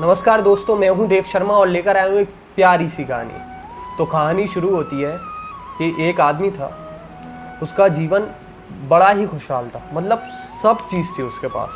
[0.00, 4.04] नमस्कार दोस्तों, मैं हूँ देव शर्मा और लेकर आया हूँ एक प्यारी सी कहानी तो
[4.06, 5.16] कहानी शुरू होती है
[5.78, 6.68] कि एक आदमी था,
[7.62, 8.28] उसका जीवन
[8.90, 10.22] बड़ा ही खुशहाल था मतलब
[10.62, 11.70] सब चीज़ थी उसके पास,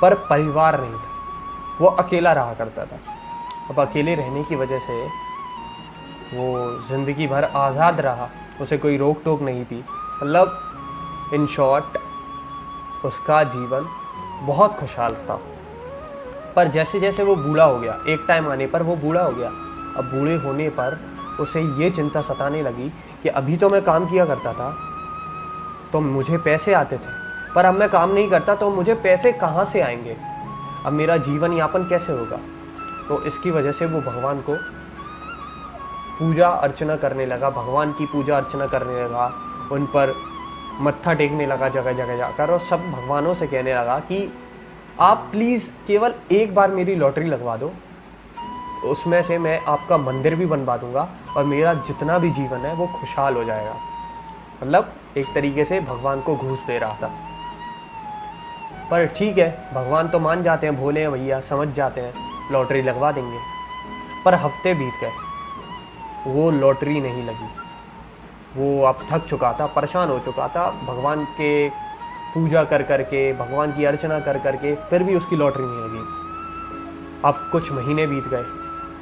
[0.00, 2.98] पर परिवार नहीं था, वो अकेला रहा करता था।
[3.70, 5.00] अब अकेले रहने की वजह से
[6.34, 6.48] वो
[6.88, 8.28] ज़िंदगी भर आज़ाद रहा,
[8.60, 9.84] उसे कोई रोक टोक नहीं थी
[10.22, 10.60] मतलब
[11.34, 11.98] इन शॉर्ट,
[13.04, 13.88] उसका जीवन
[14.46, 15.40] बहुत खुशहाल था।
[16.56, 19.48] पर जैसे जैसे वो बूढ़ा हो गया, एक टाइम आने पर वो बूढ़ा हो गया।
[19.96, 20.98] अब बूढ़े होने पर
[21.40, 22.88] उसे ये चिंता सताने लगी
[23.22, 24.70] कि अभी तो मैं काम किया करता था
[25.92, 27.20] तो मुझे पैसे आते थे।
[27.54, 30.16] पर अब मैं काम नहीं करता तो मुझे पैसे कहाँ से आएँगे?
[30.86, 32.36] अब मेरा जीवन यापन कैसे होगा?
[33.08, 34.56] तो इसकी वजह से वो भगवान को
[36.18, 39.32] पूजा अर्चना करने लगा, भगवान की पूजा अर्चना करने लगा,
[39.72, 40.14] उन पर
[40.80, 44.18] मत्था टेकने लगा, जगह जगह जाकर, और सब भगवानों से कहने लगा कि
[45.00, 47.72] आप प्लीज़ केवल एक बार मेरी लॉटरी लगवा दो।
[48.84, 52.86] उसमें से मैं आपका मंदिर भी बनवा दूँगा और मेरा जितना भी जीवन है वो
[52.86, 53.74] खुशहाल हो जाएगा।
[54.62, 57.10] मतलब एक तरीके से भगवान को घूस दे रहा था।
[58.90, 62.12] पर ठीक है, भगवान तो मान जाते हैं, भोले हैं भैया, समझ जाते हैं
[62.52, 63.38] लॉटरी लगवा देंगे।
[64.24, 65.12] पर हफ़्ते बीत गए,
[66.26, 67.48] वो लॉटरी नहीं लगी।
[68.56, 71.68] वो अब थक चुका था, परेशान हो चुका था, भगवान के
[72.34, 75.84] पूजा कर कर के भगवान की अर्चना कर कर के फिर भी उसकी लॉटरी नहीं
[75.84, 76.04] लगी।
[77.24, 78.44] अब कुछ महीने बीत गए।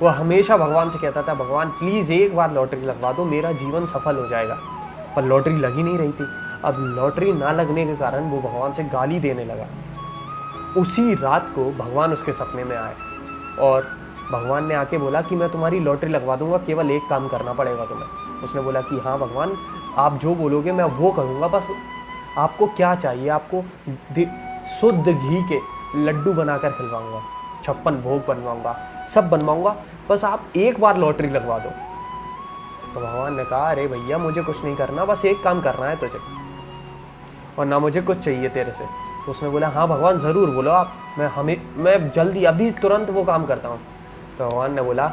[0.00, 3.86] वो हमेशा भगवान से कहता था, भगवान प्लीज़ एक बार लॉटरी लगवा दो, मेरा जीवन
[3.86, 4.58] सफल हो जाएगा।
[5.16, 6.26] पर लॉटरी लगी नहीं रही थी।
[6.64, 9.66] अब लॉटरी ना लगने के कारण वो भगवान से गाली देने लगा।
[10.80, 12.94] उसी रात को भगवान उसके सपने में आए
[13.60, 13.86] और
[14.32, 17.84] भगवान ने आके बोला कि मैं तुम्हारी लॉटरी लगवा दूँगा, केवल एक काम करना पड़ेगा
[17.84, 18.06] तुम्हें।
[18.44, 19.56] उसने बोला कि हाँ भगवान,
[19.96, 21.68] आप जो बोलोगे मैं वो करूँगा, बस
[22.38, 23.28] आपको क्या चाहिए?
[23.28, 23.62] आपको
[24.80, 25.60] शुद्ध घी के
[25.96, 27.22] लड्डू बनाकर खिलवाऊँगा,
[27.64, 28.76] छप्पन भोग बनवाऊँगा,
[29.14, 29.76] सब बनवाऊँगा,
[30.10, 31.70] बस आप एक बार लॉटरी लगवा दो।
[32.94, 35.96] तो भगवान ने कहा, अरे भैया, मुझे कुछ नहीं करना, बस एक काम करना है
[35.96, 36.20] तुझे।
[37.58, 38.84] और ना मुझे कुछ चाहिए तेरे से।
[39.26, 43.24] तो उसने बोला हाँ भगवान, ज़रूर बोलो आप, मैं हमें, मैं जल्दी, अभी तुरंत वो
[43.24, 43.80] काम करता हूँ।
[44.38, 45.12] तो भगवान ने बोला,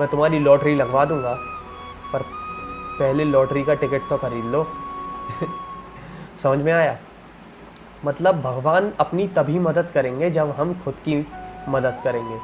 [0.00, 1.34] मैं तुम्हारी लॉटरी लगवा दूँगा,
[2.12, 2.22] पर
[2.98, 4.66] पहले लॉटरी का टिकट तो खरीद लो।
[6.42, 6.96] समझ में आया?
[8.04, 11.26] मतलब भगवान अपनी तभी मदद करेंगे जब हम खुद की
[11.68, 12.38] मदद करेंगे।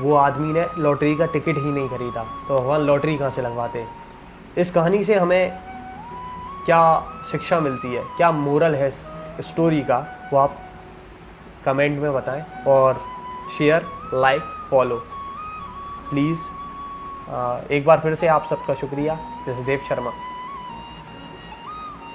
[0.00, 3.84] वो आदमी ने लॉटरी का टिकट ही नहीं खरीदा तो भगवान लॉटरी कहाँ से लगवाते?
[4.58, 5.58] इस कहानी से हमें
[6.66, 6.82] क्या
[7.30, 8.04] शिक्षा मिलती है?
[8.16, 9.98] क्या मोरल है स्टोरी का?
[10.32, 10.56] वो आप
[11.64, 13.00] कमेंट में बताएँ और
[13.58, 14.96] शेयर लाइक फॉलो
[16.10, 16.38] प्लीज़
[17.72, 20.10] एक बार फिर से आप सबका शुक्रिया। जैसे देव शर्मा।